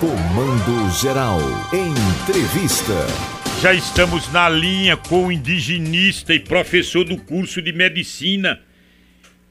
Comando 0.00 0.90
Geral. 0.98 1.40
Entrevista. 1.74 3.06
Já 3.60 3.74
estamos 3.74 4.32
na 4.32 4.48
linha 4.48 4.96
com 4.96 5.26
o 5.26 5.32
indigenista 5.32 6.32
e 6.32 6.40
professor 6.40 7.04
do 7.04 7.18
curso 7.18 7.60
de 7.60 7.70
Medicina 7.70 8.58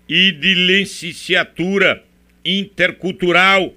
e 0.09 0.31
de 0.31 0.55
Licenciatura 0.55 2.03
Intercultural, 2.43 3.75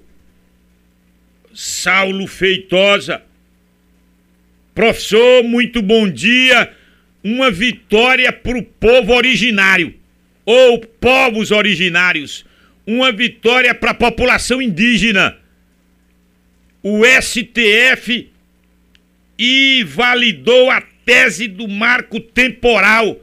Saulo 1.53 2.25
Feitosa. 2.25 3.21
Professor, 4.73 5.43
muito 5.43 5.79
bom 5.79 6.09
dia. 6.09 6.73
Uma 7.23 7.51
vitória 7.51 8.33
para 8.33 8.57
o 8.57 8.63
povo 8.63 9.13
originário, 9.13 9.93
ou 10.43 10.79
povos 10.79 11.51
originários. 11.51 12.43
Uma 12.83 13.11
vitória 13.11 13.75
para 13.75 13.91
a 13.91 13.93
população 13.93 14.59
indígena 14.59 15.42
o 16.83 17.03
STF 17.05 18.29
invalidou 19.39 20.69
a 20.69 20.83
tese 21.05 21.47
do 21.47 21.67
marco 21.67 22.19
temporal. 22.19 23.17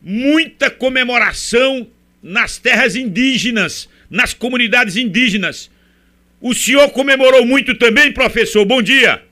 Muita 0.00 0.70
comemoração 0.70 1.88
nas 2.22 2.56
terras 2.56 2.94
indígenas, 2.94 3.88
nas 4.08 4.32
comunidades 4.32 4.96
indígenas. 4.96 5.68
O 6.40 6.54
senhor 6.54 6.88
comemorou 6.90 7.44
muito 7.44 7.74
também, 7.74 8.12
professor? 8.12 8.64
Bom 8.64 8.80
dia. 8.80 9.22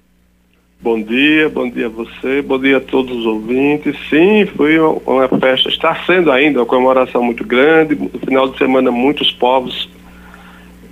Bom 0.81 1.01
dia, 1.01 1.49
bom 1.49 1.71
dia 1.71 1.87
a 1.87 1.89
você, 1.89 2.43
bom 2.43 2.59
dia 2.59 2.77
a 2.77 2.81
todos 2.81 3.17
os 3.17 3.27
ouvintes. 3.27 3.97
Sim, 4.11 4.45
foi 4.57 4.79
uma 4.79 5.29
festa, 5.41 5.69
está 5.69 6.05
sendo 6.05 6.31
ainda 6.31 6.59
uma 6.59 6.67
comemoração 6.67 7.23
muito 7.23 7.45
grande. 7.45 7.95
No 7.95 8.11
final 8.21 8.49
de 8.49 8.59
semana, 8.59 8.91
muitos 8.91 9.31
povos 9.31 9.89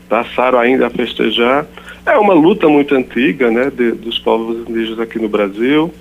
passaram 0.09 0.59
ainda 0.59 0.87
a 0.87 0.91
festejar. 0.91 1.67
É 2.07 2.19
uma 2.19 2.35
luta 2.35 2.69
muito 2.69 2.95
antiga, 2.95 3.51
né, 3.51 3.71
de, 3.75 3.93
dos 3.93 4.19
povos 4.19 4.69
indígenas 4.69 5.01
aqui 5.01 5.19
no 5.19 5.29
Brasil. 5.29 5.93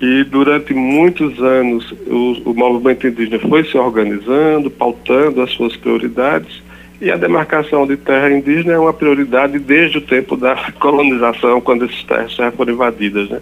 E 0.00 0.22
durante 0.24 0.74
muitos 0.74 1.40
anos 1.40 1.90
o, 2.06 2.50
o 2.50 2.54
movimento 2.54 3.06
indígena 3.06 3.38
foi 3.38 3.64
se 3.64 3.78
organizando, 3.78 4.70
pautando 4.70 5.40
as 5.40 5.50
suas 5.52 5.76
prioridades. 5.76 6.62
E 7.00 7.10
a 7.10 7.16
demarcação 7.16 7.86
de 7.86 7.96
terra 7.96 8.30
indígena 8.30 8.74
é 8.74 8.78
uma 8.78 8.92
prioridade 8.92 9.58
desde 9.58 9.98
o 9.98 10.00
tempo 10.00 10.36
da 10.36 10.56
colonização, 10.78 11.60
quando 11.60 11.86
essas 11.86 12.02
terras 12.04 12.54
foram 12.54 12.74
invadidas. 12.74 13.28
Né? 13.30 13.40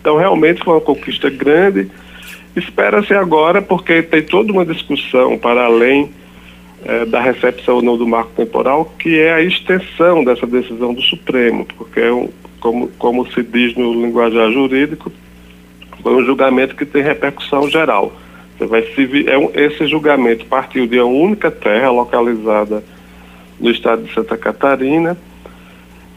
Então, 0.00 0.16
realmente 0.16 0.62
foi 0.62 0.74
uma 0.74 0.80
conquista 0.80 1.30
grande. 1.30 1.88
Espera-se 2.54 3.14
agora, 3.14 3.62
porque 3.62 4.02
tem 4.02 4.22
toda 4.22 4.52
uma 4.52 4.64
discussão 4.64 5.38
para 5.38 5.64
além 5.64 6.10
é, 6.84 7.04
da 7.04 7.20
recepção 7.20 7.76
ou 7.76 7.82
não 7.82 7.96
do 7.96 8.06
marco 8.06 8.32
temporal, 8.36 8.92
que 8.98 9.18
é 9.18 9.32
a 9.32 9.42
extensão 9.42 10.22
dessa 10.22 10.46
decisão 10.46 10.92
do 10.92 11.02
Supremo, 11.02 11.66
porque 11.76 12.00
é 12.00 12.12
um, 12.12 12.28
como, 12.60 12.88
como 12.98 13.30
se 13.32 13.42
diz 13.42 13.74
no 13.74 13.92
linguajar 13.92 14.50
jurídico, 14.50 15.12
foi 16.02 16.14
um 16.14 16.24
julgamento 16.24 16.76
que 16.76 16.84
tem 16.84 17.02
repercussão 17.02 17.68
geral. 17.68 18.12
Você 18.58 18.66
vai 18.66 18.82
se, 18.82 19.28
é 19.28 19.38
um, 19.38 19.50
esse 19.54 19.86
julgamento 19.86 20.44
partiu 20.46 20.86
de 20.86 20.98
uma 21.00 21.06
única 21.06 21.50
terra 21.50 21.90
localizada 21.90 22.84
no 23.58 23.70
estado 23.70 24.02
de 24.02 24.12
Santa 24.12 24.36
Catarina, 24.36 25.16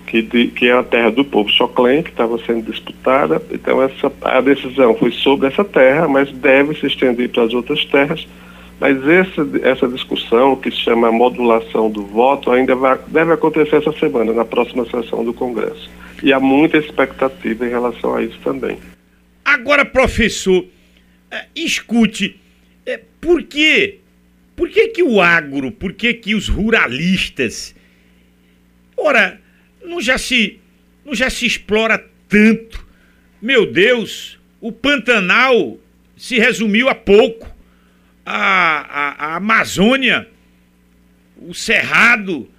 que, 0.05 0.21
de, 0.21 0.47
que 0.47 0.67
é 0.67 0.73
a 0.73 0.83
terra 0.83 1.11
do 1.11 1.23
povo 1.23 1.49
Choclen, 1.49 2.03
que 2.03 2.09
estava 2.09 2.37
sendo 2.39 2.69
disputada. 2.69 3.41
Então 3.51 3.81
essa, 3.81 4.11
a 4.21 4.41
decisão 4.41 4.95
foi 4.95 5.11
sobre 5.11 5.47
essa 5.47 5.63
terra, 5.63 6.07
mas 6.07 6.31
deve 6.31 6.75
se 6.75 6.87
estender 6.87 7.29
para 7.29 7.43
as 7.43 7.53
outras 7.53 7.83
terras 7.85 8.27
mas 8.79 9.07
essa, 9.07 9.47
essa 9.63 9.87
discussão, 9.87 10.55
que 10.55 10.69
se 10.69 10.77
chama 10.77 11.11
modulação 11.11 11.89
do 11.89 12.05
voto, 12.05 12.51
ainda 12.51 12.75
vai, 12.75 12.99
deve 13.07 13.33
acontecer 13.33 13.77
essa 13.77 13.91
semana, 13.93 14.31
na 14.33 14.45
próxima 14.45 14.85
sessão 14.85 15.23
do 15.25 15.33
Congresso. 15.33 15.89
E 16.21 16.31
há 16.31 16.39
muita 16.39 16.77
expectativa 16.77 17.65
em 17.65 17.69
relação 17.69 18.15
a 18.15 18.21
isso 18.21 18.37
também. 18.43 18.77
Agora, 19.43 19.83
professor, 19.83 20.65
é, 21.31 21.45
escute, 21.55 22.39
é, 22.85 22.99
por 23.19 23.43
quê? 23.43 23.99
Por 24.55 24.69
que, 24.69 24.89
que 24.89 25.03
o 25.03 25.21
agro, 25.21 25.71
por 25.71 25.93
que, 25.93 26.13
que 26.13 26.35
os 26.35 26.47
ruralistas. 26.47 27.75
Ora, 28.95 29.39
não 29.83 30.01
já 30.01 30.17
se, 30.17 30.59
não 31.05 31.15
já 31.15 31.29
se 31.29 31.45
explora 31.45 32.03
tanto. 32.27 32.85
Meu 33.41 33.71
Deus, 33.71 34.39
o 34.61 34.71
Pantanal 34.71 35.77
se 36.15 36.39
resumiu 36.39 36.89
a 36.89 36.95
pouco 36.95 37.56
a, 38.29 38.79
a, 38.81 39.25
a 39.25 39.35
Amazônia, 39.37 40.27
o 41.37 41.53
Cerrado, 41.53 42.51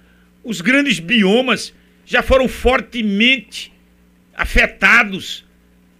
os 0.43 0.61
grandes 0.61 0.99
biomas 0.99 1.73
já 2.05 2.23
foram 2.23 2.47
fortemente 2.47 3.71
afetados, 4.35 5.45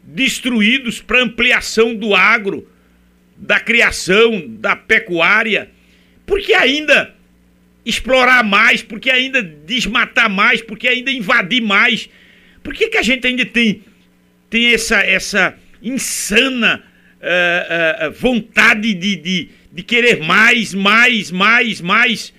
destruídos 0.02 1.00
para 1.00 1.22
ampliação 1.22 1.94
do 1.94 2.16
agro, 2.16 2.68
da 3.38 3.59
criação, 3.59 4.44
da 4.47 4.75
pecuária. 4.75 5.69
Por 6.25 6.41
que 6.41 6.53
ainda 6.56 7.13
explorar 7.85 8.44
mais? 8.44 8.81
Por 8.81 9.00
que 9.00 9.12
ainda 9.12 9.44
desmatar 9.44 10.31
mais? 10.31 10.63
Por 10.63 10.79
que 10.79 10.88
ainda 10.88 11.12
invadir 11.12 11.62
mais? 11.62 12.09
Por 12.63 12.74
que, 12.74 12.88
que 12.88 12.97
a 12.97 13.03
gente 13.03 13.28
ainda 13.28 13.46
tem, 13.46 13.84
tem 14.50 14.74
essa, 14.74 15.00
essa 15.02 15.56
insana 15.81 16.84
uh, 17.22 18.08
uh, 18.08 18.12
vontade 18.13 18.94
de, 18.94 19.16
de, 19.16 19.50
de 19.72 19.84
querer 19.84 20.19
mais, 20.19 20.74
mais, 20.74 21.31
mais, 21.31 21.81
mais. 21.81 22.34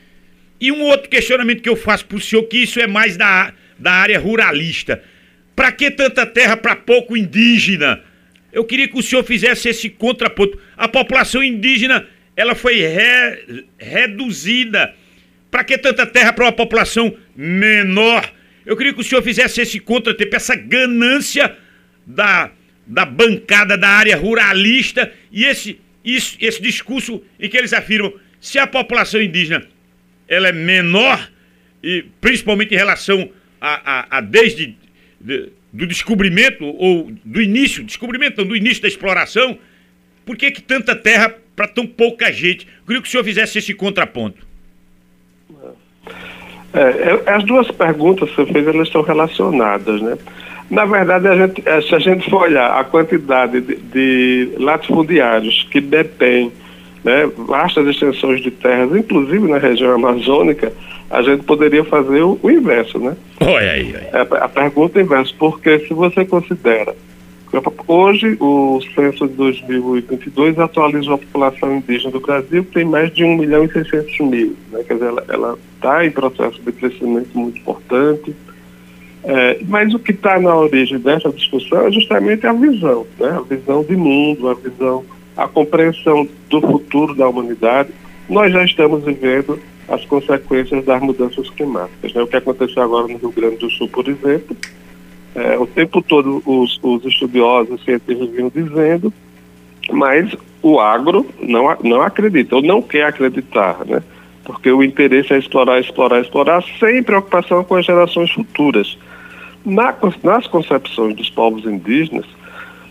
E 0.61 0.71
um 0.71 0.83
outro 0.83 1.09
questionamento 1.09 1.63
que 1.63 1.69
eu 1.69 1.77
faço 1.77 2.05
para 2.07 2.17
o 2.17 2.21
senhor, 2.21 2.43
que 2.45 2.59
isso 2.59 2.81
é 2.81 2.87
mais 2.87 3.17
da, 3.17 3.53
da 3.79 3.93
área 3.93 4.19
ruralista. 4.19 5.03
Para 5.55 5.73
que 5.73 5.91
tanta 5.91 6.27
terra 6.27 6.57
para 6.57 6.77
pouco 6.77 7.17
indígena? 7.17 8.03
Eu 8.53 8.65
queria 8.65 8.89
que 8.89 8.99
o 8.99 9.03
senhor 9.03 9.23
fizesse 9.25 9.69
esse 9.69 9.89
contraponto. 9.89 10.59
A 10.77 10.89
população 10.89 11.43
indígena, 11.43 12.07
ela 12.37 12.55
foi 12.55 12.81
re, 12.81 13.65
reduzida. 13.79 14.95
Para 15.51 15.65
que 15.65 15.79
tanta 15.79 16.07
terra 16.07 16.33
para 16.33 16.45
uma 16.45 16.53
população 16.53 17.17
menor? 17.37 18.33
Eu 18.67 18.77
queria 18.77 18.93
que 18.93 19.01
o 19.01 19.05
senhor 19.05 19.23
fizesse 19.23 19.61
esse 19.61 19.81
contratempo, 19.81 20.37
essa 20.37 20.55
ganância 20.55 21.57
da, 22.07 22.51
da 22.87 23.05
bancada 23.05 23.77
da 23.77 23.89
área 23.89 24.17
ruralista 24.17 25.13
e 25.33 25.45
esse 25.45 25.81
isso, 26.05 26.37
esse 26.41 26.61
discurso 26.61 27.23
em 27.39 27.49
que 27.49 27.57
eles 27.57 27.73
afirmam 27.73 28.13
se 28.41 28.59
a 28.59 28.67
população 28.67 29.21
indígena 29.21 29.67
ela 30.27 30.49
é 30.49 30.53
menor, 30.53 31.31
e 31.83 32.05
principalmente 32.21 32.73
em 32.73 32.77
relação 32.77 33.29
a, 33.61 34.17
a, 34.17 34.19
a 34.19 34.21
desde 34.21 34.77
de, 35.21 35.51
do 35.73 35.87
descobrimento 35.87 36.65
ou 36.65 37.13
do 37.25 37.43
início, 37.43 37.85
descobrimento 37.85 38.45
do 38.45 38.57
início 38.57 38.83
da 38.83 38.89
exploração, 38.89 39.59
por 40.25 40.37
que, 40.37 40.51
que 40.51 40.63
tanta 40.63 40.95
terra 40.95 41.35
para 41.55 41.69
tão 41.69 41.87
pouca 41.87 42.33
gente? 42.33 42.67
Eu 42.67 42.87
queria 42.87 43.03
que 43.03 43.09
o 43.09 43.11
senhor 43.11 43.25
fizesse 43.25 43.59
esse 43.59 43.75
contraponto. 43.75 44.47
É, 46.73 47.31
é 47.31 47.35
as 47.35 47.45
duas 47.45 47.71
perguntas 47.71 48.31
que 48.31 48.37
você 48.37 48.53
fez, 48.53 48.67
elas 48.67 48.87
estão 48.87 49.03
relacionadas, 49.03 50.01
né? 50.01 50.17
Na 50.71 50.85
verdade, 50.85 51.27
a 51.27 51.37
gente, 51.37 51.63
eh, 51.67 51.81
se 51.81 51.95
a 51.95 51.99
gente 51.99 52.31
for 52.31 52.43
olhar 52.43 52.79
a 52.79 52.85
quantidade 52.85 53.61
de, 53.61 53.77
de 53.77 54.53
latifundiários 54.57 55.67
que 55.71 55.81
detêm 55.81 56.53
né, 57.03 57.29
vastas 57.37 57.87
extensões 57.89 58.41
de 58.41 58.51
terras, 58.51 58.95
inclusive 58.95 59.49
na 59.49 59.59
região 59.59 59.93
amazônica, 59.93 60.73
a 61.11 61.23
gente 61.23 61.43
poderia 61.45 61.85
fazer 61.85 62.23
o, 62.23 62.39
o 62.41 62.51
inverso, 62.51 62.99
né? 63.01 63.17
Olha 63.41 63.73
aí. 63.73 63.93
Olha. 63.95 64.11
A, 64.13 64.37
é, 64.37 64.45
a 64.45 64.49
pergunta 64.49 65.01
é 65.01 65.03
inversa, 65.03 65.33
porque 65.37 65.81
se 65.81 65.93
você 65.93 66.25
considera 66.25 66.95
Hoje, 67.89 68.37
o 68.39 68.81
censo 68.95 69.27
de 69.27 69.35
2022 69.35 70.57
atualizou 70.57 71.15
a 71.15 71.19
população 71.19 71.77
indígena 71.77 72.13
do 72.13 72.21
Brasil, 72.21 72.65
que 72.65 72.73
tem 72.73 72.85
mais 72.85 73.13
de 73.13 73.25
1 73.25 73.37
milhão 73.37 73.65
e 73.65 73.73
600 73.73 74.21
mil. 74.21 74.57
Né? 74.71 74.85
Quer 74.87 74.95
dizer, 74.95 75.13
ela 75.29 75.59
está 75.75 76.07
em 76.07 76.13
processo 76.13 76.61
de 76.63 76.71
crescimento 76.71 77.37
muito 77.37 77.59
importante. 77.59 78.37
É, 79.23 79.59
mas 79.69 79.93
o 79.93 79.99
que 79.99 80.13
está 80.13 80.39
na 80.41 80.55
origem 80.57 80.99
dessa 80.99 81.31
discussão 81.31 81.87
é 81.87 81.93
justamente 81.93 82.47
a 82.47 82.53
visão, 82.53 83.07
né? 83.19 83.29
a 83.29 83.41
visão 83.41 83.83
de 83.85 83.95
mundo, 83.95 84.49
a 84.49 84.55
visão, 84.55 85.05
a 85.37 85.47
compreensão 85.47 86.27
do 86.49 86.61
futuro 86.61 87.15
da 87.15 87.29
humanidade. 87.29 87.91
Nós 88.29 88.53
já 88.53 88.65
estamos 88.65 89.05
vivendo 89.05 89.59
as 89.89 90.05
consequências 90.07 90.85
das 90.85 91.03
mudanças 91.03 91.51
climáticas. 91.51 92.15
Né? 92.15 92.23
O 92.23 92.27
que 92.27 92.37
aconteceu 92.37 92.83
agora 92.83 93.09
no 93.09 93.19
Rio 93.19 93.33
Grande 93.33 93.57
do 93.57 93.71
Sul, 93.71 93.89
por 93.89 94.09
exemplo, 94.09 94.57
é, 95.35 95.59
o 95.59 95.67
tempo 95.67 96.01
todo 96.01 96.43
os, 96.47 96.79
os 96.83 97.05
estudiosos, 97.05 97.75
os 97.75 97.85
cientistas 97.85 98.31
vinham 98.31 98.51
dizendo, 98.55 99.13
mas 99.93 100.35
o 100.63 100.79
agro 100.79 101.27
não, 101.41 101.77
não 101.83 102.01
acredita, 102.01 102.57
ou 102.57 102.63
não 102.63 102.81
quer 102.81 103.05
acreditar, 103.05 103.85
né? 103.85 104.03
porque 104.45 104.71
o 104.71 104.83
interesse 104.83 105.33
é 105.33 105.39
explorar, 105.39 105.79
explorar, 105.81 106.21
explorar, 106.21 106.65
sem 106.79 107.03
preocupação 107.03 107.63
com 107.63 107.77
as 107.77 107.87
gerações 107.87 108.31
futuras. 108.33 108.99
Na, 109.65 109.95
nas 110.23 110.47
concepções 110.47 111.15
dos 111.15 111.29
povos 111.29 111.65
indígenas, 111.65 112.27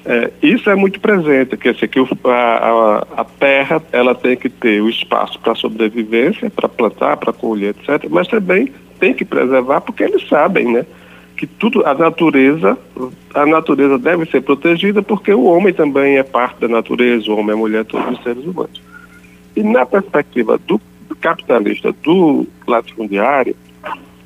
é, 0.06 0.32
isso 0.42 0.70
é 0.70 0.76
muito 0.76 1.00
presente, 1.00 1.58
quer 1.58 1.74
dizer, 1.74 1.88
que 1.88 2.00
o, 2.00 2.08
a, 2.26 3.06
a, 3.18 3.24
terra 3.24 3.82
ela 3.92 4.16
tem 4.16 4.36
que 4.36 4.50
ter 4.50 4.82
o 4.82 4.90
espaço 4.90 5.40
para 5.40 5.56
sobrevivência, 5.56 6.50
para 6.50 6.70
plantar, 6.70 7.18
para 7.18 7.34
colher, 7.34 7.76
etc., 7.76 8.10
mas 8.10 8.28
também 8.28 8.72
tem 9.00 9.14
que 9.14 9.26
preservar, 9.26 9.82
porque 9.82 10.04
eles 10.04 10.28
sabem 10.28 10.72
né, 10.72 10.86
que 11.36 11.46
tudo, 11.46 11.86
a 11.86 11.94
natureza, 11.94 12.78
a 13.34 13.46
natureza 13.46 13.98
deve 13.98 14.26
ser 14.26 14.42
protegida 14.42 15.02
porque 15.02 15.34
o 15.34 15.46
homem 15.46 15.74
também 15.74 16.18
é 16.18 16.24
parte 16.24 16.62
da 16.62 16.68
natureza, 16.68 17.32
o 17.32 17.38
homem 17.38 17.52
é 17.52 17.56
mulher, 17.56 17.86
todos 17.86 18.18
os 18.18 18.24
seres 18.24 18.44
humanos. 18.44 18.82
E 19.56 19.64
na 19.64 19.86
perspectiva 19.86 20.58
do 20.58 20.82
capitalista, 21.22 21.94
do 22.04 22.48
latifundiário, 22.68 23.56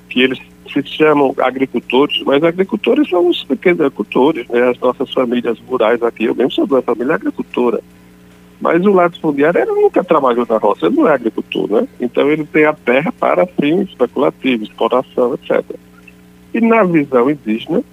que 0.10 0.22
eles 0.22 0.40
se 0.72 0.84
chamam 0.84 1.34
agricultores, 1.40 2.22
mas 2.26 2.44
agricultores 2.44 3.10
são 3.10 3.28
os 3.28 3.44
pequenos 3.44 3.82
agricultores, 3.82 4.48
né? 4.48 4.70
as 4.70 4.80
nossas 4.80 5.12
famílias 5.12 5.58
rurais 5.68 6.02
aqui, 6.04 6.26
eu 6.26 6.36
mesmo 6.36 6.52
sou 6.52 6.68
de 6.68 6.74
uma 6.74 6.82
família 6.82 7.16
agricultora. 7.16 7.82
Mas 8.62 8.86
o 8.86 8.94
latifundiário 8.94 9.60
ele 9.60 9.72
nunca 9.72 10.04
trabalhou 10.04 10.46
na 10.48 10.58
roça, 10.58 10.86
ele 10.86 10.96
não 10.96 11.08
é 11.08 11.14
agricultor, 11.14 11.70
né? 11.70 11.88
Então 12.00 12.30
ele 12.30 12.46
tem 12.46 12.64
a 12.64 12.74
terra 12.74 13.12
para 13.12 13.46
fins 13.46 13.90
especulativos, 13.90 14.70
exploração, 14.70 15.34
etc. 15.34 15.64
E 16.54 16.62
na 16.62 16.84
visão 16.84 17.30
indígena, 17.30 17.84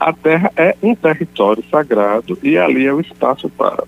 a 0.00 0.12
terra 0.12 0.50
é 0.56 0.74
um 0.82 0.94
território 0.94 1.62
sagrado 1.70 2.38
e 2.42 2.56
ali 2.56 2.86
é 2.86 2.92
o 2.92 3.00
espaço 3.00 3.50
para 3.50 3.84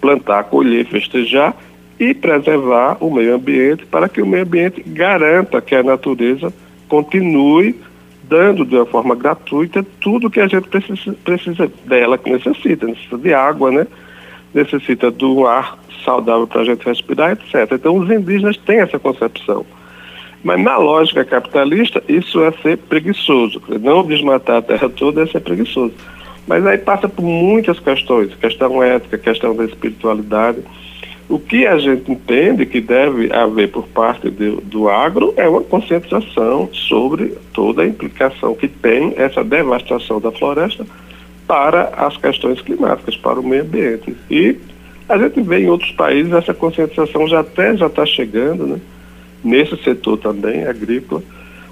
plantar, 0.00 0.44
colher, 0.44 0.86
festejar 0.86 1.54
e 1.98 2.14
preservar 2.14 2.96
o 2.98 3.10
meio 3.10 3.34
ambiente 3.34 3.84
para 3.84 4.08
que 4.08 4.22
o 4.22 4.26
meio 4.26 4.44
ambiente 4.44 4.82
garanta 4.82 5.60
que 5.60 5.74
a 5.74 5.82
natureza 5.82 6.52
continue 6.90 7.76
dando 8.24 8.64
de 8.64 8.76
uma 8.76 8.84
forma 8.84 9.14
gratuita 9.14 9.84
tudo 10.00 10.28
que 10.30 10.40
a 10.40 10.46
gente 10.46 10.68
precisa, 10.68 11.16
precisa 11.24 11.72
dela, 11.86 12.18
que 12.18 12.30
necessita, 12.30 12.86
necessita 12.86 13.16
de 13.16 13.32
água, 13.32 13.70
né? 13.70 13.86
necessita 14.52 15.10
do 15.10 15.46
ar 15.46 15.78
saudável 16.04 16.46
para 16.46 16.62
a 16.62 16.64
gente 16.64 16.84
respirar, 16.84 17.32
etc. 17.32 17.72
Então 17.72 17.96
os 17.96 18.10
indígenas 18.10 18.56
têm 18.58 18.80
essa 18.80 18.98
concepção. 18.98 19.64
Mas 20.42 20.62
na 20.62 20.76
lógica 20.78 21.24
capitalista, 21.24 22.02
isso 22.08 22.42
é 22.42 22.50
ser 22.62 22.78
preguiçoso. 22.78 23.62
Não 23.80 24.06
desmatar 24.06 24.56
a 24.56 24.62
terra 24.62 24.88
toda 24.88 25.22
é 25.22 25.26
ser 25.26 25.40
preguiçoso. 25.40 25.94
Mas 26.46 26.66
aí 26.66 26.78
passa 26.78 27.08
por 27.08 27.22
muitas 27.22 27.78
questões, 27.78 28.34
questão 28.34 28.82
ética, 28.82 29.18
questão 29.18 29.54
da 29.54 29.64
espiritualidade. 29.64 30.58
O 31.30 31.38
que 31.38 31.64
a 31.64 31.78
gente 31.78 32.10
entende 32.10 32.66
que 32.66 32.80
deve 32.80 33.32
haver 33.32 33.70
por 33.70 33.86
parte 33.86 34.28
de, 34.28 34.50
do 34.62 34.88
agro 34.88 35.32
é 35.36 35.48
uma 35.48 35.60
conscientização 35.60 36.68
sobre 36.72 37.38
toda 37.54 37.82
a 37.82 37.86
implicação 37.86 38.52
que 38.52 38.66
tem 38.66 39.14
essa 39.16 39.44
devastação 39.44 40.20
da 40.20 40.32
floresta 40.32 40.84
para 41.46 41.84
as 41.96 42.16
questões 42.16 42.60
climáticas, 42.60 43.16
para 43.16 43.38
o 43.38 43.46
meio 43.46 43.62
ambiente. 43.62 44.16
E 44.28 44.56
a 45.08 45.16
gente 45.18 45.40
vê 45.40 45.60
em 45.60 45.70
outros 45.70 45.92
países 45.92 46.32
essa 46.32 46.52
conscientização 46.52 47.28
já 47.28 47.38
até 47.38 47.76
já 47.76 47.86
está 47.86 48.04
chegando, 48.04 48.66
né? 48.66 48.80
nesse 49.44 49.76
setor 49.84 50.18
também, 50.18 50.66
agrícola, 50.66 51.22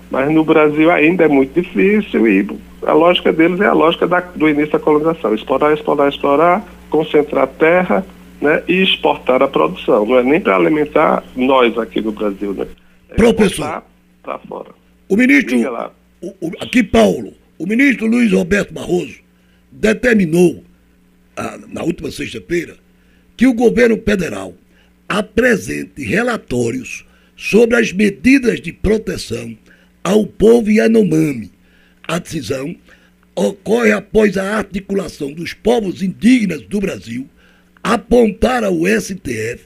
mas 0.08 0.31
no 0.31 0.44
Brasil 0.44 0.88
ainda 0.88 1.25
é 1.25 1.28
muito 1.28 1.60
difícil 1.60 2.28
e 2.28 2.46
a 2.87 2.93
lógica 2.93 3.32
deles 3.32 3.60
é 3.60 3.66
a 3.66 3.72
lógica 3.72 4.06
da, 4.06 4.20
do 4.20 4.49
início 4.49 4.70
da 4.70 4.78
colonização, 4.78 5.34
explorar, 5.34 5.75
explorar, 5.75 6.08
explorar, 6.08 6.64
concentrar 6.88 7.49
terra 7.49 8.06
né, 8.40 8.62
e 8.69 8.82
exportar 8.82 9.43
a 9.43 9.49
produção. 9.49 10.06
Não 10.06 10.19
é 10.19 10.23
nem 10.23 10.40
para 10.40 10.56
alimentar 10.56 11.25
nós 11.37 11.76
aqui 11.79 12.00
no 12.00 12.12
Brasil, 12.12 12.55
né? 12.55 12.67
É 13.11 13.14
Professor, 13.14 13.82
para 14.23 14.38
fora. 14.40 14.70
O 15.08 15.17
ministro, 15.17 15.56
o, 16.20 16.35
o, 16.40 16.52
aqui 16.61 16.82
Paulo, 16.82 17.32
o 17.58 17.67
ministro 17.67 18.06
Luiz 18.06 18.31
Roberto 18.32 18.73
Barroso 18.73 19.20
determinou 19.70 20.62
ah, 21.37 21.58
na 21.69 21.82
última 21.82 22.11
sexta-feira 22.11 22.76
que 23.37 23.46
o 23.46 23.55
governo 23.55 23.96
federal 23.96 24.55
apresente 25.08 26.02
relatórios 26.02 27.06
sobre 27.37 27.76
as 27.76 27.93
medidas 27.93 28.61
de 28.61 28.73
proteção 28.73 29.56
ao 30.05 30.26
povo 30.26 30.70
Yanomami. 30.70 31.50
A 32.06 32.19
decisão 32.19 32.75
ocorre 33.34 33.93
após 33.93 34.37
a 34.37 34.56
articulação 34.56 35.32
dos 35.32 35.55
povos 35.55 36.02
indígenas 36.02 36.62
do 36.62 36.81
Brasil 36.81 37.29
apontar 37.88 38.64
ao 38.64 38.87
STF 38.87 39.64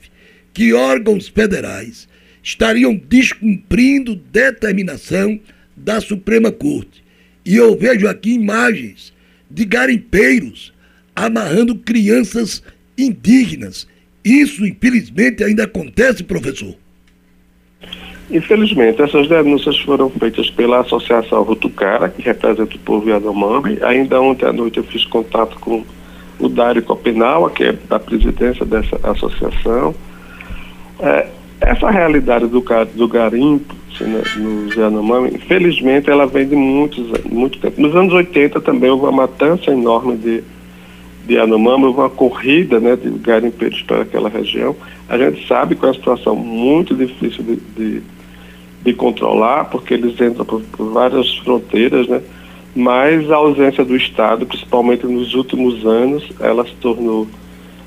que 0.55 0.73
órgãos 0.73 1.27
federais 1.27 2.09
estariam 2.41 2.95
descumprindo 2.95 4.15
determinação 4.15 5.41
da 5.77 6.01
Suprema 6.01 6.53
Corte. 6.53 7.03
E 7.45 7.57
eu 7.57 7.77
vejo 7.77 8.07
aqui 8.07 8.33
imagens 8.33 9.13
de 9.51 9.65
garimpeiros 9.65 10.73
amarrando 11.17 11.75
crianças 11.75 12.63
indígenas. 12.97 13.89
Isso, 14.25 14.65
infelizmente, 14.65 15.43
ainda 15.43 15.65
acontece, 15.65 16.23
professor. 16.23 16.77
Infelizmente, 18.31 19.03
essas 19.03 19.27
denúncias 19.29 19.77
foram 19.81 20.09
feitas 20.09 20.49
pela 20.49 20.81
Associação 20.81 21.43
Rutucara, 21.43 22.09
que 22.09 22.23
representa 22.23 22.77
o 22.77 22.79
povo 22.79 23.09
Yanomami. 23.09 23.79
Ainda 23.83 24.21
ontem 24.21 24.47
à 24.47 24.53
noite 24.53 24.79
eu 24.79 24.85
fiz 24.85 25.05
contato 25.05 25.59
com 25.59 25.85
o 26.43 26.49
Dário 26.49 26.83
Copenal, 26.83 27.49
que 27.51 27.65
é 27.65 27.73
da 27.73 27.99
presidência 27.99 28.65
dessa 28.65 28.99
associação. 29.03 29.95
É, 31.01 31.27
essa 31.61 31.91
realidade 31.91 32.47
do, 32.47 32.65
do 32.95 33.09
garimpo 33.09 33.75
assim, 33.95 34.05
né, 34.05 34.23
no 34.37 34.73
Yanomami, 34.73 35.31
infelizmente, 35.35 36.11
ela 36.11 36.27
vem 36.27 36.47
de 36.47 36.57
muitos, 36.57 37.07
muito 37.25 37.59
tempo. 37.59 37.81
Nos 37.81 37.95
anos 37.95 38.13
80 38.13 38.61
também 38.61 38.91
houve 38.91 39.05
uma 39.05 39.13
matança 39.13 39.71
enorme 39.71 40.17
de, 40.17 40.43
de 41.27 41.35
Yanomami, 41.35 41.85
houve 41.85 42.01
uma 42.01 42.11
corrida 42.11 42.81
né, 42.81 42.97
de 42.97 43.11
garimpeiros 43.11 43.83
para 43.83 44.03
aquela 44.03 44.29
região. 44.29 44.75
A 45.09 45.17
gente 45.19 45.47
sabe 45.47 45.77
que 45.77 45.85
é 45.85 45.89
uma 45.89 45.95
situação 45.95 46.35
muito 46.35 46.95
difícil 46.95 47.45
de, 47.45 47.57
de, 47.77 48.03
de 48.83 48.93
controlar, 48.95 49.67
porque 49.67 49.95
eles 49.95 50.21
entram 50.21 50.45
por, 50.45 50.63
por, 50.63 50.91
várias 50.93 51.37
fronteiras, 51.39 52.09
né? 52.09 52.21
Mas 52.75 53.31
a 53.31 53.37
ausência 53.37 53.85
do 53.85 53.97
Estado, 53.97 54.47
principalmente 54.47 55.07
nos 55.07 55.35
últimos 55.35 55.85
anos, 55.85 56.29
ela 56.41 56.65
se 56.65 56.75
tornou 56.75 57.29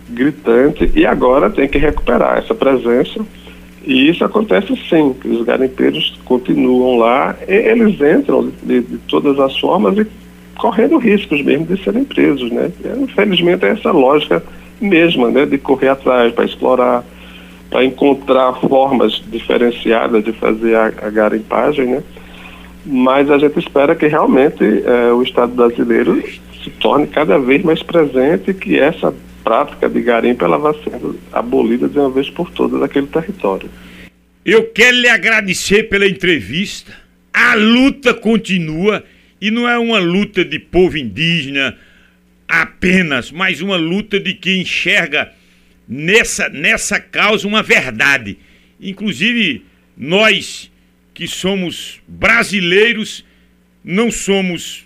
gritante 0.10 0.92
e 0.96 1.06
agora 1.06 1.50
tem 1.50 1.68
que 1.68 1.78
recuperar 1.78 2.38
essa 2.38 2.54
presença. 2.54 3.26
E 3.84 4.10
isso 4.10 4.24
acontece 4.24 4.76
sim, 4.90 5.16
os 5.26 5.44
garimpeiros 5.44 6.20
continuam 6.26 6.98
lá, 6.98 7.36
eles 7.48 8.00
entram 8.02 8.52
de, 8.64 8.82
de 8.82 8.98
todas 9.08 9.40
as 9.40 9.58
formas 9.60 9.98
e 9.98 10.08
correndo 10.58 10.98
riscos 10.98 11.42
mesmo 11.44 11.66
de 11.66 11.84
serem 11.84 12.04
presos, 12.04 12.52
né? 12.52 12.72
Infelizmente 13.00 13.66
é 13.66 13.70
essa 13.70 13.92
lógica 13.92 14.44
mesma, 14.82 15.30
né, 15.30 15.46
de 15.46 15.58
correr 15.58 15.90
atrás 15.90 16.34
para 16.34 16.46
explorar 16.46 17.04
para 17.70 17.84
encontrar 17.84 18.54
formas 18.54 19.24
diferenciadas 19.28 20.24
de 20.24 20.32
fazer 20.34 20.76
a, 20.76 20.86
a 20.86 21.10
garimpagem, 21.10 21.88
né? 21.88 22.04
Mas 22.86 23.32
a 23.32 23.38
gente 23.38 23.58
espera 23.58 23.96
que 23.96 24.08
realmente 24.08 24.64
é, 24.64 25.12
o 25.12 25.24
Estado 25.24 25.54
brasileiro 25.54 26.22
se 26.64 26.70
torne 26.72 27.08
cada 27.08 27.40
vez 27.40 27.64
mais 27.64 27.82
presente 27.82 28.52
e 28.52 28.54
que 28.54 28.78
essa 28.78 29.14
prática 29.44 29.90
de 29.90 30.02
garimpo 30.02 30.44
ela 30.44 30.58
vá 30.58 30.74
sendo 30.74 31.20
abolida 31.32 31.88
de 31.88 31.98
uma 31.98 32.10
vez 32.10 32.30
por 32.30 32.52
todas 32.52 32.80
naquele 32.80 33.08
território. 33.08 33.70
Eu 34.44 34.66
quero 34.72 34.98
lhe 34.98 35.08
agradecer 35.08 35.84
pela 35.84 36.08
entrevista. 36.08 36.94
A 37.34 37.56
luta 37.56 38.14
continua 38.14 39.04
e 39.42 39.52
não 39.52 39.68
é 39.68 39.78
uma 39.78 40.00
luta 40.00 40.46
de 40.46 40.60
povo 40.60 40.98
indígena 40.98 41.76
apenas, 42.48 43.32
mas 43.32 43.62
uma 43.62 43.76
luta 43.76 44.20
de 44.20 44.34
quem 44.34 44.62
enxerga 44.62 45.32
nessa, 45.88 46.50
nessa 46.50 47.00
causa 47.00 47.48
uma 47.48 47.62
verdade. 47.62 48.38
Inclusive, 48.80 49.66
nós 49.98 50.72
que 51.16 51.28
somos 51.28 52.02
brasileiros, 52.06 53.26
não 53.82 54.12
somos. 54.12 54.86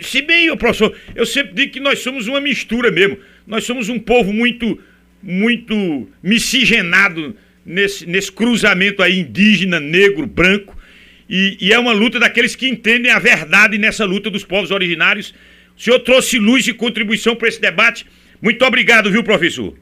Se 0.00 0.22
bem, 0.22 0.56
professor, 0.56 0.96
eu 1.16 1.26
sempre 1.26 1.52
digo 1.52 1.72
que 1.72 1.80
nós 1.80 1.98
somos 1.98 2.28
uma 2.28 2.40
mistura 2.40 2.92
mesmo. 2.92 3.18
Nós 3.44 3.64
somos 3.64 3.88
um 3.88 3.98
povo 3.98 4.32
muito, 4.32 4.80
muito 5.20 6.08
miscigenado 6.22 7.36
nesse, 7.66 8.06
nesse 8.06 8.30
cruzamento 8.30 9.02
aí 9.02 9.18
indígena, 9.18 9.80
negro, 9.80 10.26
branco. 10.26 10.78
E, 11.28 11.58
e, 11.60 11.72
é 11.72 11.78
uma 11.78 11.92
luta 11.92 12.20
daqueles 12.20 12.54
que 12.54 12.68
entendem 12.68 13.10
a 13.10 13.18
verdade 13.18 13.76
nessa 13.76 14.04
luta 14.04 14.30
dos 14.30 14.44
povos 14.44 14.70
originários. 14.70 15.34
O 15.76 15.82
senhor 15.82 15.98
trouxe 15.98 16.38
luz 16.38 16.68
e 16.68 16.72
contribuição 16.72 17.34
para 17.34 17.48
esse 17.48 17.60
debate. 17.60 18.06
Muito 18.40 18.64
obrigado, 18.64 19.10
viu, 19.10 19.24
professor? 19.24 19.76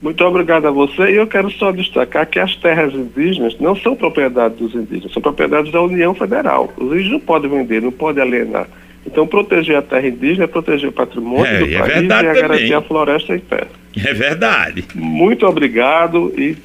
Muito 0.00 0.24
obrigado 0.24 0.66
a 0.66 0.70
você. 0.70 1.10
E 1.10 1.16
eu 1.16 1.26
quero 1.26 1.50
só 1.50 1.72
destacar 1.72 2.26
que 2.26 2.38
as 2.38 2.54
terras 2.56 2.94
indígenas 2.94 3.58
não 3.58 3.74
são 3.74 3.96
propriedade 3.96 4.54
dos 4.54 4.74
indígenas, 4.74 5.12
são 5.12 5.20
propriedades 5.20 5.72
da 5.72 5.82
União 5.82 6.14
Federal. 6.14 6.72
Os 6.76 6.86
indígenas 6.86 7.12
não 7.12 7.20
podem 7.20 7.50
vender, 7.50 7.82
não 7.82 7.92
podem 7.92 8.22
alienar. 8.22 8.68
Então, 9.06 9.26
proteger 9.26 9.76
a 9.76 9.82
terra 9.82 10.06
indígena 10.06 10.44
é 10.44 10.46
proteger 10.46 10.90
o 10.90 10.92
patrimônio 10.92 11.46
é, 11.46 11.58
do 11.58 11.74
é 11.74 11.78
país 11.78 12.02
e 12.02 12.04
é 12.04 12.42
garantir 12.42 12.74
a 12.74 12.82
floresta 12.82 13.34
em 13.34 13.38
pé. 13.38 13.66
É 14.04 14.12
verdade. 14.12 14.84
Muito 14.94 15.46
obrigado 15.46 16.32
e 16.36 16.56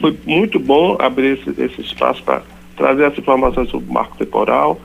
foi 0.00 0.16
muito 0.26 0.58
bom 0.58 0.96
abrir 0.98 1.38
esse, 1.38 1.62
esse 1.62 1.80
espaço 1.80 2.22
para 2.22 2.42
trazer 2.76 3.04
essa 3.04 3.20
informação 3.20 3.66
sobre 3.66 3.88
o 3.88 3.92
marco 3.92 4.16
temporal. 4.16 4.80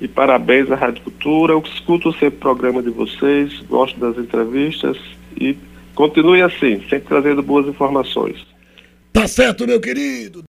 E 0.00 0.06
parabéns 0.06 0.70
à 0.70 0.74
Rádio 0.74 1.02
Cultura. 1.02 1.54
Eu 1.54 1.62
escuto 1.64 2.12
sempre 2.12 2.36
o 2.36 2.40
programa 2.40 2.82
de 2.82 2.90
vocês, 2.90 3.60
gosto 3.68 3.98
das 3.98 4.18
entrevistas 4.18 4.98
e 5.40 5.56
Continue 5.94 6.42
assim, 6.42 6.80
sempre 6.88 7.08
trazendo 7.08 7.42
boas 7.42 7.66
informações. 7.66 8.46
Tá 9.12 9.26
certo, 9.28 9.66
meu 9.66 9.80
querido. 9.80 10.40